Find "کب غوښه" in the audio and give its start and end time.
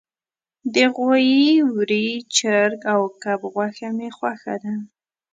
3.23-3.89